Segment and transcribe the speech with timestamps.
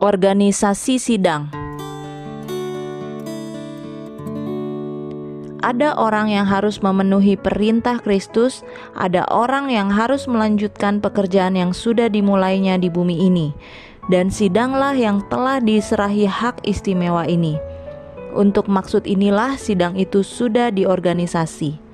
[0.00, 1.52] Organisasi sidang
[5.60, 8.64] ada orang yang harus memenuhi perintah Kristus,
[8.96, 13.52] ada orang yang harus melanjutkan pekerjaan yang sudah dimulainya di bumi ini,
[14.08, 17.60] dan sidanglah yang telah diserahi hak istimewa ini.
[18.32, 21.89] Untuk maksud inilah sidang itu sudah diorganisasi.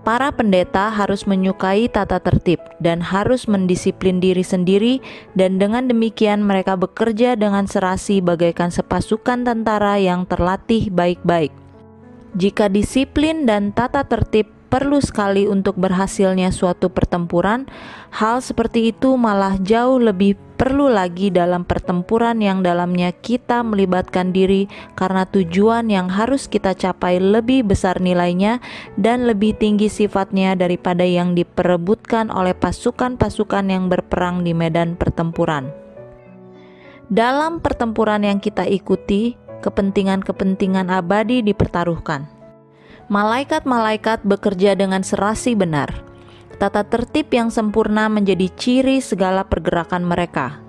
[0.00, 5.04] Para pendeta harus menyukai tata tertib dan harus mendisiplin diri sendiri,
[5.36, 11.52] dan dengan demikian mereka bekerja dengan serasi bagaikan sepasukan tentara yang terlatih baik-baik.
[12.32, 17.66] Jika disiplin dan tata tertib perlu sekali untuk berhasilnya suatu pertempuran,
[18.14, 24.70] hal seperti itu malah jauh lebih perlu lagi dalam pertempuran yang dalamnya kita melibatkan diri
[24.94, 28.62] karena tujuan yang harus kita capai lebih besar nilainya
[28.94, 35.72] dan lebih tinggi sifatnya daripada yang diperebutkan oleh pasukan-pasukan yang berperang di medan pertempuran.
[37.10, 39.34] Dalam pertempuran yang kita ikuti,
[39.66, 42.39] kepentingan-kepentingan abadi dipertaruhkan.
[43.10, 45.90] Malaikat-malaikat bekerja dengan serasi benar
[46.62, 50.62] Tata tertib yang sempurna menjadi ciri segala pergerakan mereka.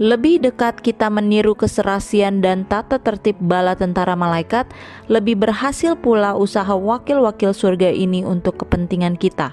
[0.00, 4.72] Lebih dekat kita meniru keserasian dan tata tertib bala tentara malaikat,
[5.12, 9.52] lebih berhasil pula usaha wakil-wakil surga ini untuk kepentingan kita.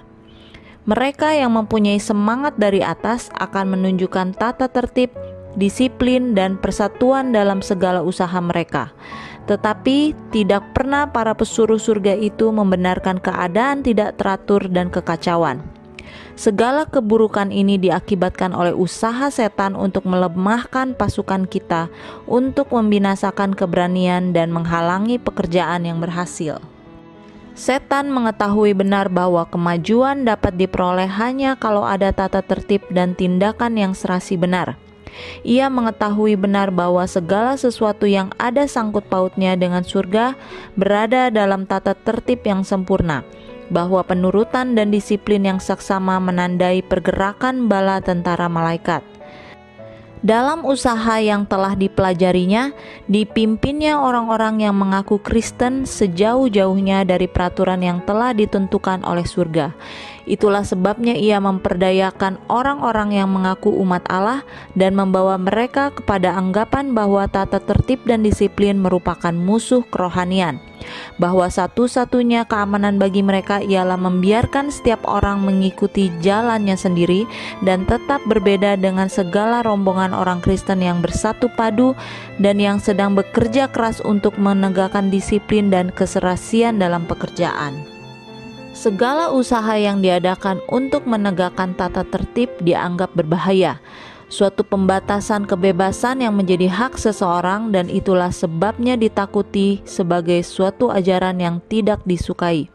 [0.87, 5.11] Mereka yang mempunyai semangat dari atas akan menunjukkan tata tertib,
[5.59, 8.95] disiplin, dan persatuan dalam segala usaha mereka.
[9.49, 15.65] Tetapi tidak pernah para pesuruh surga itu membenarkan keadaan tidak teratur dan kekacauan.
[16.37, 21.91] Segala keburukan ini diakibatkan oleh usaha setan untuk melemahkan pasukan kita,
[22.29, 26.63] untuk membinasakan keberanian dan menghalangi pekerjaan yang berhasil.
[27.59, 33.91] Setan mengetahui benar bahwa kemajuan dapat diperoleh hanya kalau ada tata tertib dan tindakan yang
[33.91, 34.79] serasi benar.
[35.43, 40.35] Ia mengetahui benar bahwa segala sesuatu yang ada sangkut pautnya dengan surga
[40.75, 43.23] berada dalam tata tertib yang sempurna
[43.69, 49.05] bahwa penurutan dan disiplin yang saksama menandai pergerakan bala tentara malaikat.
[50.19, 52.75] Dalam usaha yang telah dipelajarinya,
[53.07, 59.71] dipimpinnya orang-orang yang mengaku Kristen sejauh-jauhnya dari peraturan yang telah ditentukan oleh surga.
[60.29, 64.45] Itulah sebabnya ia memperdayakan orang-orang yang mengaku umat Allah
[64.77, 70.61] dan membawa mereka kepada anggapan bahwa tata tertib dan disiplin merupakan musuh kerohanian.
[71.17, 77.25] Bahwa satu-satunya keamanan bagi mereka ialah membiarkan setiap orang mengikuti jalannya sendiri
[77.65, 81.97] dan tetap berbeda dengan segala rombongan orang Kristen yang bersatu padu
[82.37, 87.98] dan yang sedang bekerja keras untuk menegakkan disiplin dan keserasian dalam pekerjaan.
[88.79, 93.83] Segala usaha yang diadakan untuk menegakkan tata tertib dianggap berbahaya,
[94.31, 101.59] suatu pembatasan kebebasan yang menjadi hak seseorang, dan itulah sebabnya ditakuti sebagai suatu ajaran yang
[101.67, 102.71] tidak disukai.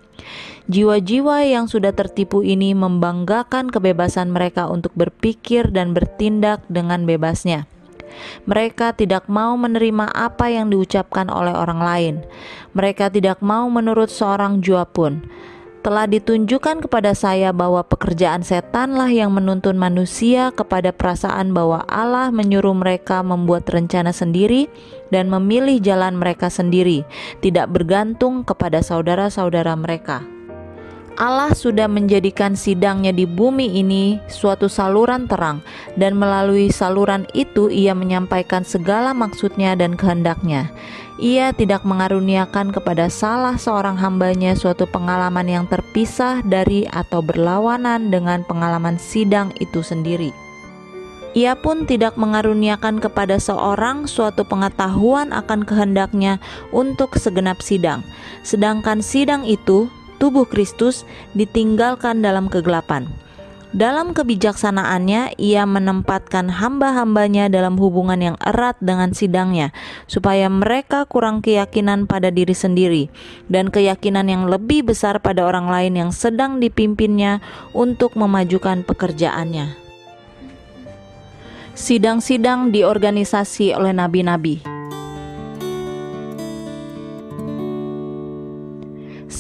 [0.69, 7.65] Jiwa-jiwa yang sudah tertipu ini membanggakan kebebasan mereka untuk berpikir dan bertindak dengan bebasnya.
[8.44, 12.15] Mereka tidak mau menerima apa yang diucapkan oleh orang lain.
[12.76, 15.25] Mereka tidak mau menurut seorang jua pun
[15.84, 22.72] telah ditunjukkan kepada saya bahwa pekerjaan setanlah yang menuntun manusia kepada perasaan bahwa Allah menyuruh
[22.72, 24.72] mereka membuat rencana sendiri
[25.12, 27.05] dan memilih jalan mereka sendiri,
[27.45, 30.34] tidak bergantung kepada saudara-saudara mereka.
[31.14, 35.62] Allah sudah menjadikan sidangnya di bumi ini suatu saluran terang,
[35.94, 40.74] dan melalui saluran itu Ia menyampaikan segala maksudnya dan kehendaknya
[41.14, 48.42] ia tidak mengaruniakan kepada salah seorang hambanya suatu pengalaman yang terpisah dari atau berlawanan dengan
[48.42, 50.34] pengalaman sidang itu sendiri.
[51.34, 56.38] Ia pun tidak mengaruniakan kepada seorang suatu pengetahuan akan kehendaknya
[56.70, 58.06] untuk segenap sidang,
[58.47, 59.91] sedangkan sidang itu,
[60.24, 61.04] tubuh Kristus,
[61.36, 63.04] ditinggalkan dalam kegelapan.
[63.76, 69.76] Dalam kebijaksanaannya, ia menempatkan hamba-hambanya dalam hubungan yang erat dengan sidangnya,
[70.09, 73.12] supaya mereka kurang keyakinan pada diri sendiri
[73.53, 77.44] dan keyakinan yang lebih besar pada orang lain yang sedang dipimpinnya
[77.77, 79.77] untuk memajukan pekerjaannya.
[81.74, 84.73] Sidang-sidang diorganisasi oleh nabi-nabi.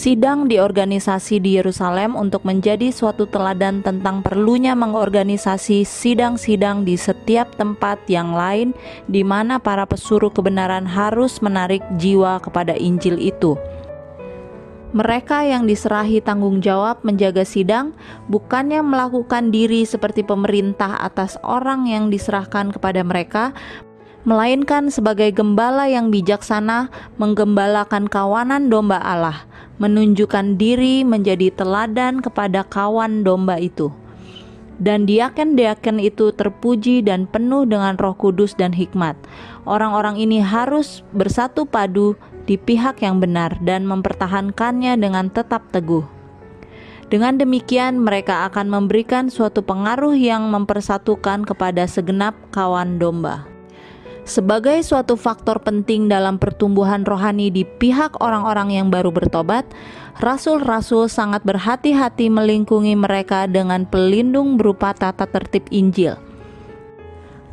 [0.04, 7.56] Sidang di organisasi di Yerusalem untuk menjadi suatu teladan tentang perlunya mengorganisasi sidang-sidang di setiap
[7.56, 8.76] tempat yang lain
[9.08, 13.56] di mana para pesuruh kebenaran harus menarik jiwa kepada Injil itu.
[14.92, 17.96] Mereka yang diserahi tanggung jawab menjaga sidang
[18.28, 23.56] bukannya melakukan diri seperti pemerintah atas orang yang diserahkan kepada mereka,
[24.28, 29.48] melainkan sebagai gembala yang bijaksana menggembalakan kawanan domba Allah,
[29.82, 33.90] menunjukkan diri menjadi teladan kepada kawan domba itu.
[34.74, 39.14] Dan diaken-diaken itu terpuji dan penuh dengan roh kudus dan hikmat.
[39.64, 46.02] Orang-orang ini harus bersatu padu di pihak yang benar dan mempertahankannya dengan tetap teguh.
[47.06, 53.53] Dengan demikian, mereka akan memberikan suatu pengaruh yang mempersatukan kepada segenap kawan domba.
[54.24, 59.68] Sebagai suatu faktor penting dalam pertumbuhan rohani di pihak orang-orang yang baru bertobat,
[60.24, 66.16] rasul-rasul sangat berhati-hati melingkungi mereka dengan pelindung berupa tata tertib Injil.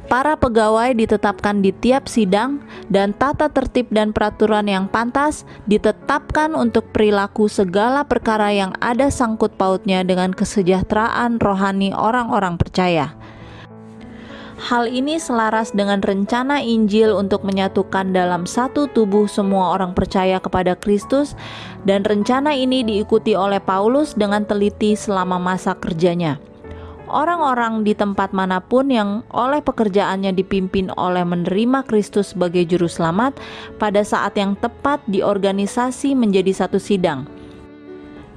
[0.08, 2.60] Para pegawai ditetapkan di tiap sidang,
[2.92, 9.56] dan tata tertib dan peraturan yang pantas ditetapkan untuk perilaku segala perkara yang ada sangkut
[9.56, 13.16] pautnya dengan kesejahteraan rohani orang-orang percaya.
[14.62, 20.78] Hal ini selaras dengan rencana Injil untuk menyatukan dalam satu tubuh semua orang percaya kepada
[20.78, 21.34] Kristus,
[21.82, 26.38] dan rencana ini diikuti oleh Paulus dengan teliti selama masa kerjanya.
[27.10, 33.34] Orang-orang di tempat mana pun yang oleh pekerjaannya dipimpin oleh menerima Kristus sebagai Juru Selamat,
[33.82, 37.26] pada saat yang tepat di organisasi menjadi satu sidang.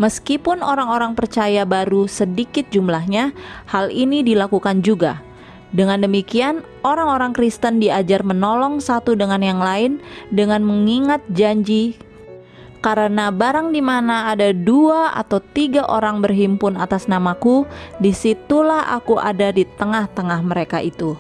[0.01, 3.37] Meskipun orang-orang percaya baru sedikit jumlahnya,
[3.69, 5.34] hal ini dilakukan juga
[5.75, 9.99] dengan demikian, orang-orang Kristen diajar menolong satu dengan yang lain
[10.31, 11.99] dengan mengingat janji
[12.79, 17.65] karena barang di mana ada dua atau tiga orang berhimpun atas namaku,
[17.97, 21.17] di situlah aku ada di tengah-tengah mereka itu.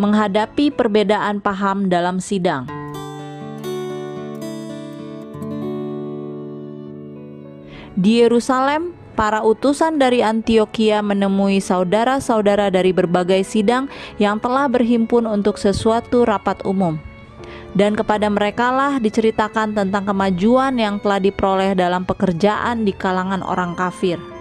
[0.00, 2.64] Menghadapi perbedaan paham dalam sidang.
[7.92, 13.88] Di Yerusalem, para utusan dari Antioquia menemui saudara-saudara dari berbagai sidang
[14.20, 17.00] yang telah berhimpun untuk sesuatu rapat umum.
[17.72, 24.35] Dan kepada merekalah diceritakan tentang kemajuan yang telah diperoleh dalam pekerjaan di kalangan orang kafir.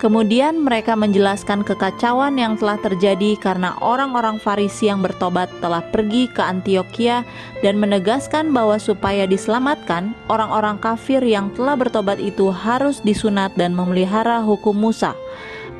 [0.00, 6.40] Kemudian mereka menjelaskan kekacauan yang telah terjadi karena orang-orang Farisi yang bertobat telah pergi ke
[6.40, 7.20] Antioquia
[7.60, 14.40] dan menegaskan bahwa supaya diselamatkan, orang-orang kafir yang telah bertobat itu harus disunat dan memelihara
[14.40, 15.12] hukum Musa.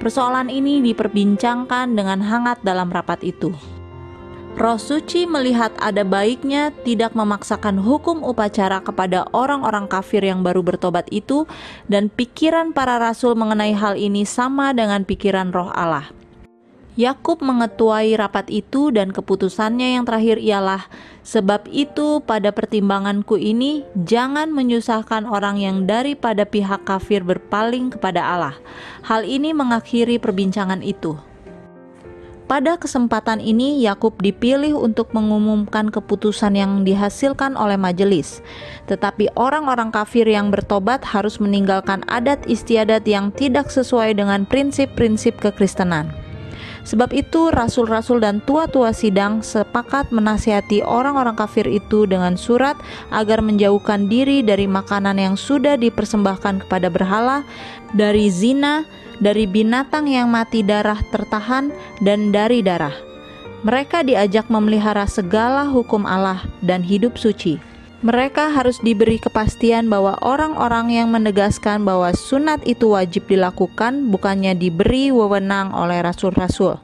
[0.05, 3.80] Persoalan ini diperbincangkan dengan hangat dalam rapat itu.
[4.59, 11.07] Roh Suci melihat ada baiknya tidak memaksakan hukum upacara kepada orang-orang kafir yang baru bertobat
[11.15, 11.47] itu,
[11.87, 16.11] dan pikiran para rasul mengenai hal ini sama dengan pikiran Roh Allah.
[16.99, 20.91] Yakub mengetuai rapat itu, dan keputusannya yang terakhir ialah:
[21.25, 28.57] "Sebab itu, pada pertimbanganku ini, jangan menyusahkan orang yang daripada pihak kafir berpaling kepada Allah."
[29.07, 31.30] Hal ini mengakhiri perbincangan itu.
[32.51, 38.43] Pada kesempatan ini, Yakub dipilih untuk mengumumkan keputusan yang dihasilkan oleh majelis.
[38.91, 46.11] Tetapi orang-orang kafir yang bertobat harus meninggalkan adat istiadat yang tidak sesuai dengan prinsip-prinsip kekristenan.
[46.81, 52.77] Sebab itu, rasul-rasul dan tua-tua sidang sepakat menasihati orang-orang kafir itu dengan surat
[53.13, 57.45] agar menjauhkan diri dari makanan yang sudah dipersembahkan kepada berhala,
[57.93, 58.89] dari zina,
[59.21, 61.69] dari binatang yang mati darah tertahan,
[62.01, 62.97] dan dari darah.
[63.61, 67.70] Mereka diajak memelihara segala hukum Allah dan hidup suci.
[68.01, 75.13] Mereka harus diberi kepastian bahwa orang-orang yang menegaskan bahwa sunat itu wajib dilakukan, bukannya diberi
[75.13, 76.81] wewenang oleh rasul-rasul.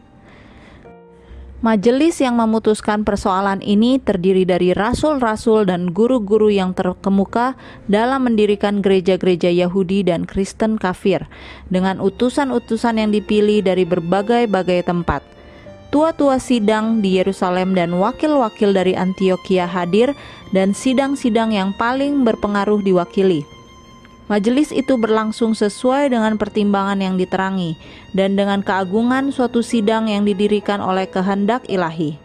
[1.64, 7.56] Majelis yang memutuskan persoalan ini terdiri dari rasul-rasul dan guru-guru yang terkemuka
[7.88, 11.24] dalam mendirikan gereja-gereja Yahudi dan Kristen kafir,
[11.72, 15.35] dengan utusan-utusan yang dipilih dari berbagai-bagai tempat.
[15.96, 20.12] Tua-tua sidang di Yerusalem dan wakil-wakil dari Antioquia hadir,
[20.52, 23.48] dan sidang-sidang yang paling berpengaruh diwakili.
[24.28, 27.80] Majelis itu berlangsung sesuai dengan pertimbangan yang diterangi
[28.12, 32.20] dan dengan keagungan suatu sidang yang didirikan oleh kehendak ilahi.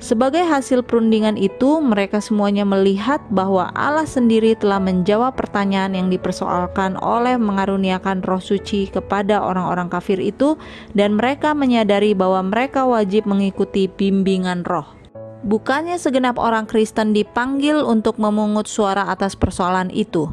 [0.00, 6.96] Sebagai hasil perundingan itu, mereka semuanya melihat bahwa Allah sendiri telah menjawab pertanyaan yang dipersoalkan
[6.96, 10.56] oleh mengaruniakan Roh Suci kepada orang-orang kafir itu,
[10.96, 14.88] dan mereka menyadari bahwa mereka wajib mengikuti bimbingan Roh.
[15.44, 20.32] Bukannya segenap orang Kristen dipanggil untuk memungut suara atas persoalan itu,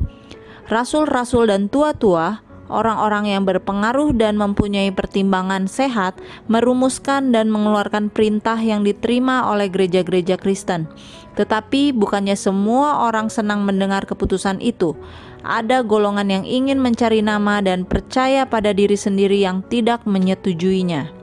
[0.71, 6.15] rasul-rasul dan tua-tua, orang-orang yang berpengaruh dan mempunyai pertimbangan sehat,
[6.47, 10.85] merumuskan dan mengeluarkan perintah yang diterima oleh gereja-gereja Kristen.
[11.33, 14.93] Tetapi bukannya semua orang senang mendengar keputusan itu.
[15.41, 21.16] Ada golongan yang ingin mencari nama dan percaya pada diri sendiri yang tidak menyetujuinya.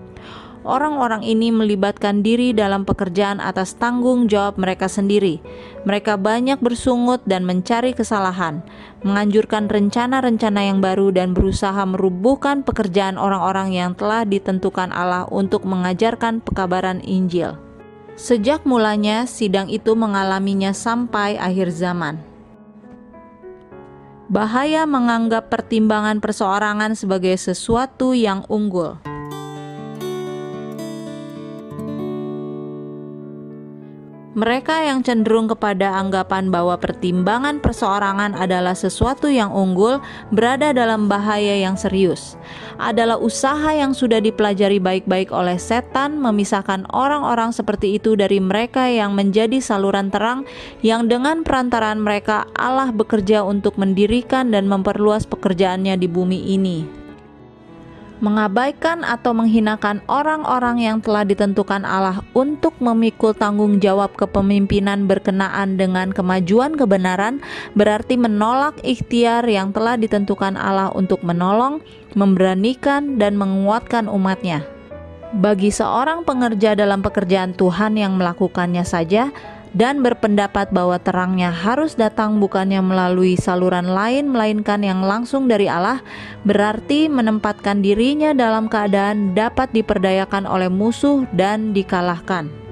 [0.64, 5.38] Orang-orang ini melibatkan diri dalam pekerjaan atas tanggung jawab mereka sendiri.
[5.84, 8.64] Mereka banyak bersungut dan mencari kesalahan,
[9.04, 16.40] menganjurkan rencana-rencana yang baru, dan berusaha merubuhkan pekerjaan orang-orang yang telah ditentukan Allah untuk mengajarkan
[16.40, 17.60] pekabaran Injil.
[18.16, 22.34] Sejak mulanya, sidang itu mengalaminya sampai akhir zaman.
[24.24, 29.13] Bahaya menganggap pertimbangan perseorangan sebagai sesuatu yang unggul.
[34.34, 40.02] Mereka yang cenderung kepada anggapan bahwa pertimbangan perseorangan adalah sesuatu yang unggul
[40.34, 42.34] berada dalam bahaya yang serius.
[42.82, 49.14] Adalah usaha yang sudah dipelajari baik-baik oleh setan memisahkan orang-orang seperti itu dari mereka yang
[49.14, 50.42] menjadi saluran terang
[50.82, 57.03] yang dengan perantaraan mereka Allah bekerja untuk mendirikan dan memperluas pekerjaannya di bumi ini
[58.22, 66.14] mengabaikan atau menghinakan orang-orang yang telah ditentukan Allah untuk memikul tanggung jawab kepemimpinan berkenaan dengan
[66.14, 67.42] kemajuan kebenaran
[67.74, 71.82] berarti menolak ikhtiar yang telah ditentukan Allah untuk menolong,
[72.14, 74.62] memberanikan, dan menguatkan umatnya.
[75.34, 79.34] Bagi seorang pengerja dalam pekerjaan Tuhan yang melakukannya saja,
[79.74, 86.00] dan berpendapat bahwa terangnya harus datang bukannya melalui saluran lain melainkan yang langsung dari Allah,
[86.46, 92.64] berarti menempatkan dirinya dalam keadaan dapat diperdayakan oleh musuh dan dikalahkan.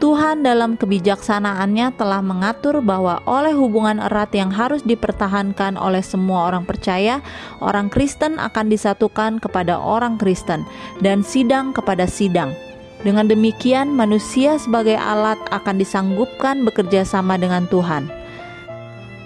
[0.00, 6.64] Tuhan dalam kebijaksanaannya telah mengatur bahwa oleh hubungan erat yang harus dipertahankan oleh semua orang
[6.64, 7.20] percaya,
[7.60, 10.64] orang Kristen akan disatukan kepada orang Kristen
[11.04, 12.56] dan sidang kepada sidang
[13.00, 18.12] dengan demikian, manusia sebagai alat akan disanggupkan bekerja sama dengan Tuhan.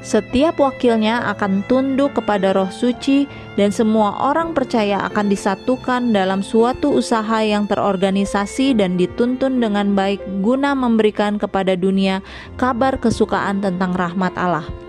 [0.04, 3.24] Setiap wakilnya akan tunduk kepada Roh Suci,
[3.56, 10.20] dan semua orang percaya akan disatukan dalam suatu usaha yang terorganisasi dan dituntun dengan baik,
[10.44, 12.20] guna memberikan kepada dunia
[12.60, 14.83] kabar kesukaan tentang rahmat Allah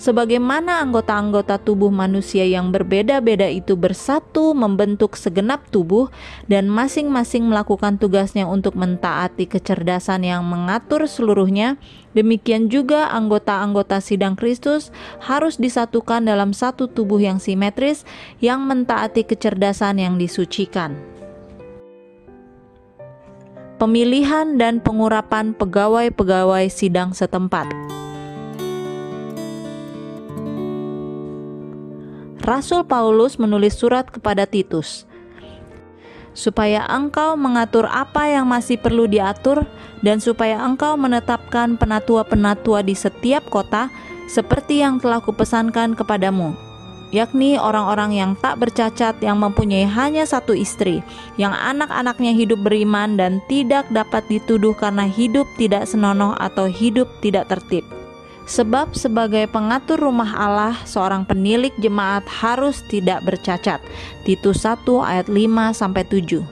[0.00, 6.08] sebagaimana anggota-anggota tubuh manusia yang berbeda-beda itu bersatu membentuk segenap tubuh
[6.48, 11.76] dan masing-masing melakukan tugasnya untuk mentaati kecerdasan yang mengatur seluruhnya,
[12.16, 14.88] demikian juga anggota-anggota sidang Kristus
[15.20, 18.08] harus disatukan dalam satu tubuh yang simetris
[18.40, 20.96] yang mentaati kecerdasan yang disucikan
[23.80, 27.99] pemilihan dan pengurapan pegawai-pegawai sidang setempat.
[32.40, 35.04] Rasul Paulus menulis surat kepada Titus,
[36.32, 39.68] supaya engkau mengatur apa yang masih perlu diatur,
[40.00, 43.92] dan supaya engkau menetapkan penatua-penatua di setiap kota,
[44.24, 46.56] seperti yang telah kupesankan kepadamu,
[47.12, 51.04] yakni orang-orang yang tak bercacat, yang mempunyai hanya satu istri,
[51.36, 57.52] yang anak-anaknya hidup beriman dan tidak dapat dituduh karena hidup tidak senonoh atau hidup tidak
[57.52, 57.84] tertib.
[58.50, 63.78] Sebab sebagai pengatur rumah Allah, seorang penilik jemaat harus tidak bercacat.
[64.26, 66.42] Titus 1 ayat 5 sampai 7.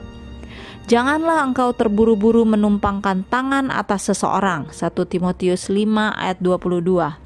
[0.87, 4.71] Janganlah engkau terburu-buru menumpangkan tangan atas seseorang.
[4.71, 7.19] 1 Timotius 5 ayat 22.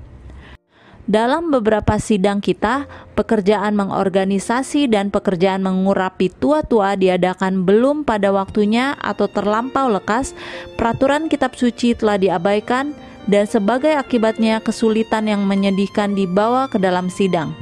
[1.06, 9.30] Dalam beberapa sidang kita, pekerjaan mengorganisasi dan pekerjaan mengurapi tua-tua diadakan belum pada waktunya atau
[9.30, 10.34] terlampau lekas,
[10.80, 17.56] peraturan kitab suci telah diabaikan, dan sebagai akibatnya kesulitan yang menyedihkan dibawa ke dalam sidang.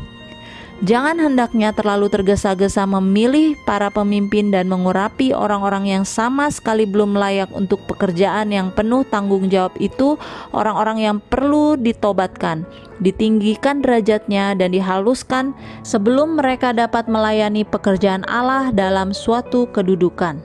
[0.82, 7.54] Jangan hendaknya terlalu tergesa-gesa memilih para pemimpin dan mengurapi orang-orang yang sama sekali belum layak
[7.54, 10.18] untuk pekerjaan yang penuh tanggung jawab itu,
[10.50, 12.66] orang-orang yang perlu ditobatkan,
[12.98, 15.54] ditinggikan derajatnya dan dihaluskan
[15.86, 20.42] sebelum mereka dapat melayani pekerjaan Allah dalam suatu kedudukan.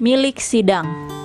[0.00, 1.19] Milik sidang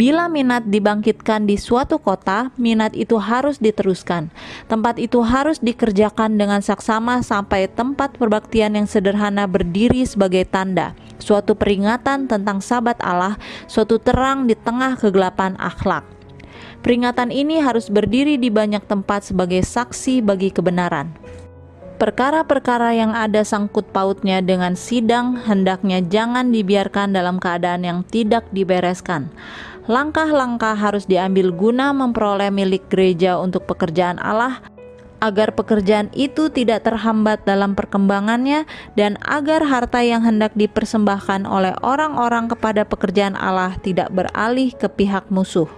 [0.00, 4.32] Bila minat dibangkitkan di suatu kota, minat itu harus diteruskan.
[4.64, 11.52] Tempat itu harus dikerjakan dengan saksama sampai tempat perbaktian yang sederhana berdiri sebagai tanda, suatu
[11.52, 13.36] peringatan tentang sabat Allah,
[13.68, 16.08] suatu terang di tengah kegelapan akhlak.
[16.80, 21.12] Peringatan ini harus berdiri di banyak tempat sebagai saksi bagi kebenaran.
[22.00, 29.28] Perkara-perkara yang ada sangkut pautnya dengan sidang hendaknya jangan dibiarkan dalam keadaan yang tidak dibereskan
[29.90, 34.62] langkah-langkah harus diambil guna memperoleh milik gereja untuk pekerjaan Allah
[35.18, 42.46] agar pekerjaan itu tidak terhambat dalam perkembangannya dan agar harta yang hendak dipersembahkan oleh orang-orang
[42.46, 45.68] kepada pekerjaan Allah tidak beralih ke pihak musuh.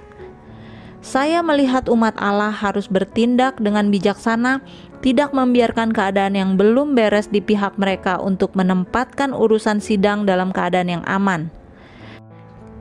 [1.03, 4.63] Saya melihat umat Allah harus bertindak dengan bijaksana
[5.03, 11.01] tidak membiarkan keadaan yang belum beres di pihak mereka untuk menempatkan urusan sidang dalam keadaan
[11.01, 11.62] yang aman.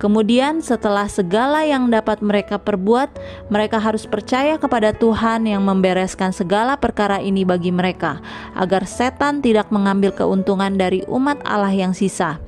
[0.01, 3.21] Kemudian, setelah segala yang dapat mereka perbuat,
[3.53, 8.17] mereka harus percaya kepada Tuhan yang membereskan segala perkara ini bagi mereka,
[8.57, 12.41] agar setan tidak mengambil keuntungan dari umat Allah yang sisa.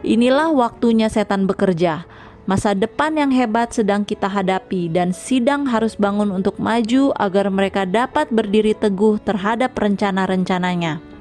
[0.00, 2.08] Inilah waktunya setan bekerja.
[2.48, 7.84] Masa depan yang hebat sedang kita hadapi, dan sidang harus bangun untuk maju agar mereka
[7.84, 11.17] dapat berdiri teguh terhadap rencana-rencananya.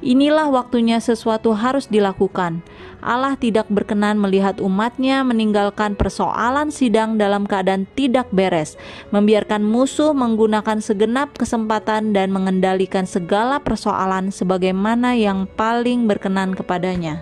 [0.00, 2.64] Inilah waktunya sesuatu harus dilakukan.
[3.04, 8.80] Allah tidak berkenan melihat umatnya meninggalkan persoalan sidang dalam keadaan tidak beres,
[9.12, 17.20] membiarkan musuh menggunakan segenap kesempatan dan mengendalikan segala persoalan sebagaimana yang paling berkenan kepadanya.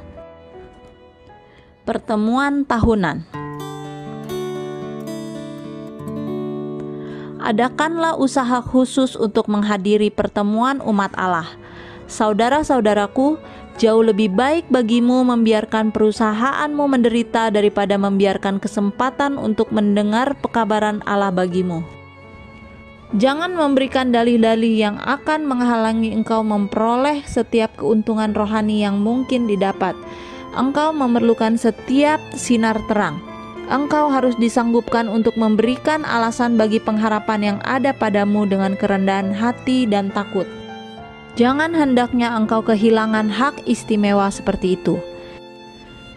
[1.82, 3.26] Pertemuan tahunan
[7.42, 11.50] Adakanlah usaha khusus untuk menghadiri pertemuan umat Allah–
[12.08, 13.36] Saudara-saudaraku,
[13.76, 21.84] jauh lebih baik bagimu membiarkan perusahaanmu menderita daripada membiarkan kesempatan untuk mendengar pekabaran Allah bagimu.
[23.16, 29.96] Jangan memberikan dalih-dalih yang akan menghalangi engkau memperoleh setiap keuntungan rohani yang mungkin didapat.
[30.52, 33.20] Engkau memerlukan setiap sinar terang.
[33.68, 40.08] Engkau harus disanggupkan untuk memberikan alasan bagi pengharapan yang ada padamu dengan kerendahan hati dan
[40.12, 40.57] takut.
[41.38, 44.98] Jangan hendaknya engkau kehilangan hak istimewa seperti itu.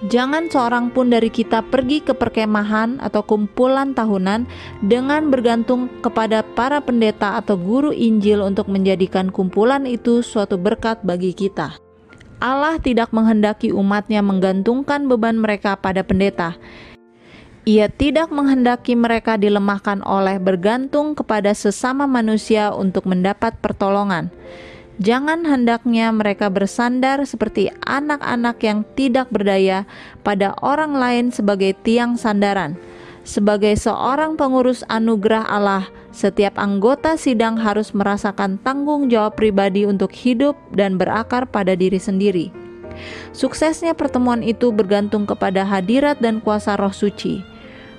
[0.10, 4.50] Jangan seorang pun dari kita pergi ke perkemahan atau kumpulan tahunan
[4.82, 11.38] dengan bergantung kepada para pendeta atau guru Injil untuk menjadikan kumpulan itu suatu berkat bagi
[11.38, 11.78] kita.
[12.42, 16.58] Allah tidak menghendaki umatnya menggantungkan beban mereka pada pendeta.
[17.70, 24.34] Ia tidak menghendaki mereka dilemahkan oleh bergantung kepada sesama manusia untuk mendapat pertolongan.
[25.02, 29.90] Jangan hendaknya mereka bersandar seperti anak-anak yang tidak berdaya
[30.22, 32.78] pada orang lain sebagai tiang sandaran.
[33.26, 40.54] Sebagai seorang pengurus anugerah Allah, setiap anggota sidang harus merasakan tanggung jawab pribadi untuk hidup
[40.78, 42.54] dan berakar pada diri sendiri.
[43.34, 47.42] Suksesnya pertemuan itu bergantung kepada hadirat dan kuasa Roh Suci.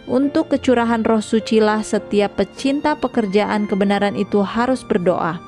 [0.07, 5.43] Untuk kecurahan Roh Sucilah setiap pecinta pekerjaan kebenaran itu harus berdoa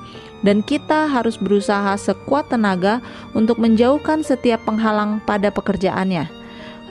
[0.44, 3.00] dan kita harus berusaha sekuat tenaga
[3.32, 6.28] untuk menjauhkan setiap penghalang pada pekerjaannya.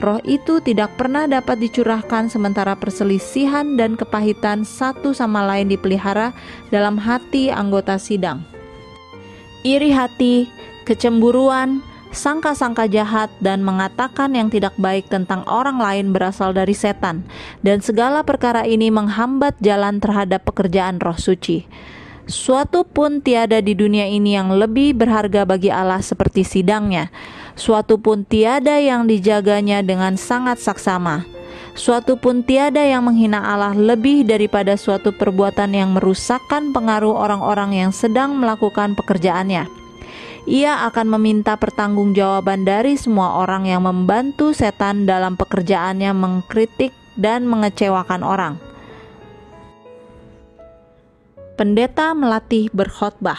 [0.02, 6.34] Roh itu tidak pernah dapat dicurahkan sementara perselisihan dan kepahitan satu sama lain dipelihara
[6.74, 8.42] dalam hati anggota sidang.
[9.62, 10.50] Iri hati,
[10.82, 11.78] kecemburuan,
[12.10, 17.22] sangka-sangka jahat dan mengatakan yang tidak baik tentang orang lain berasal dari setan,
[17.62, 21.66] dan segala perkara ini menghambat jalan terhadap pekerjaan Roh Suci.
[22.24, 27.12] Suatu pun tiada di dunia ini yang lebih berharga bagi Allah seperti sidangnya.
[27.52, 31.28] Suatu pun tiada yang dijaganya dengan sangat saksama.
[31.76, 37.92] Suatu pun tiada yang menghina Allah lebih daripada suatu perbuatan yang merusakkan pengaruh orang-orang yang
[37.92, 39.68] sedang melakukan pekerjaannya.
[40.48, 48.24] Ia akan meminta pertanggungjawaban dari semua orang yang membantu setan dalam pekerjaannya mengkritik dan mengecewakan
[48.24, 48.56] orang
[51.54, 53.38] pendeta melatih berkhotbah.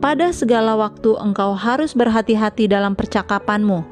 [0.00, 3.84] Pada segala waktu engkau harus berhati-hati dalam percakapanmu.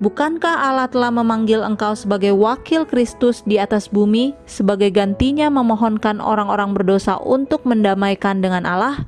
[0.00, 6.72] Bukankah Allah telah memanggil engkau sebagai wakil Kristus di atas bumi, sebagai gantinya memohonkan orang-orang
[6.72, 9.04] berdosa untuk mendamaikan dengan Allah?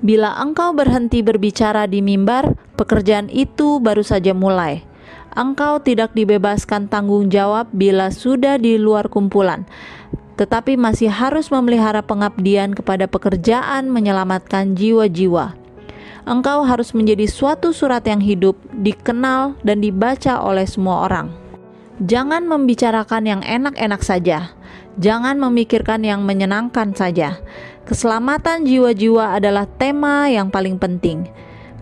[0.00, 4.88] Bila engkau berhenti berbicara di mimbar, pekerjaan itu baru saja mulai
[5.34, 9.66] engkau tidak dibebaskan tanggung jawab bila sudah di luar kumpulan,
[10.40, 15.54] tetapi masih harus memelihara pengabdian kepada pekerjaan menyelamatkan jiwa-jiwa.
[16.28, 21.32] Engkau harus menjadi suatu surat yang hidup, dikenal, dan dibaca oleh semua orang.
[22.00, 24.52] Jangan membicarakan yang enak-enak saja,
[24.96, 27.40] jangan memikirkan yang menyenangkan saja.
[27.84, 31.28] Keselamatan jiwa-jiwa adalah tema yang paling penting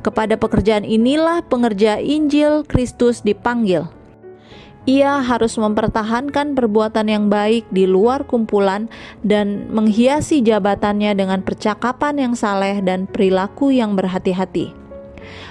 [0.01, 3.87] kepada pekerjaan inilah pengerja Injil Kristus dipanggil.
[4.89, 8.89] Ia harus mempertahankan perbuatan yang baik di luar kumpulan
[9.21, 14.88] dan menghiasi jabatannya dengan percakapan yang saleh dan perilaku yang berhati-hati.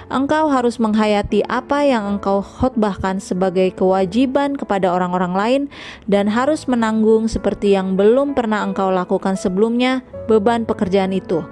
[0.08, 5.62] Engkau harus menghayati apa yang engkau khotbahkan sebagai kewajiban kepada orang-orang lain
[6.08, 11.44] dan harus menanggung seperti yang belum pernah engkau lakukan sebelumnya beban pekerjaan itu.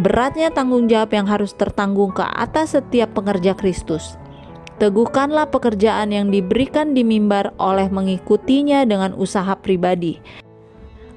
[0.00, 4.16] Beratnya tanggung jawab yang harus tertanggung ke atas setiap pengerja Kristus.
[4.80, 10.47] Teguhkanlah pekerjaan yang diberikan di mimbar oleh mengikutinya dengan usaha pribadi.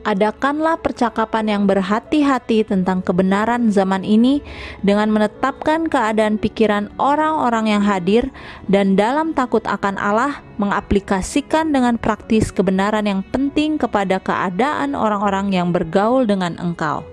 [0.01, 4.41] Adakanlah percakapan yang berhati-hati tentang kebenaran zaman ini
[4.81, 8.33] dengan menetapkan keadaan pikiran orang-orang yang hadir
[8.65, 15.69] dan dalam takut akan Allah mengaplikasikan dengan praktis kebenaran yang penting kepada keadaan orang-orang yang
[15.69, 17.05] bergaul dengan engkau.